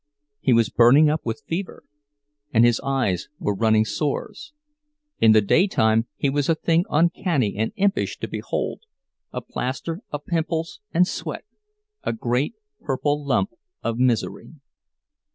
He 0.39 0.51
was 0.51 0.69
burning 0.69 1.11
up 1.11 1.21
with 1.23 1.43
fever, 1.45 1.83
and 2.51 2.65
his 2.65 2.79
eyes 2.83 3.29
were 3.37 3.53
running 3.53 3.85
sores; 3.85 4.51
in 5.19 5.31
the 5.31 5.41
daytime 5.41 6.07
he 6.17 6.27
was 6.27 6.49
a 6.49 6.55
thing 6.55 6.85
uncanny 6.89 7.55
and 7.55 7.71
impish 7.75 8.17
to 8.21 8.27
behold, 8.27 8.81
a 9.31 9.41
plaster 9.41 10.01
of 10.09 10.25
pimples 10.25 10.79
and 10.91 11.07
sweat, 11.07 11.45
a 12.01 12.13
great 12.13 12.55
purple 12.83 13.23
lump 13.23 13.51
of 13.83 13.99
misery. 13.99 14.55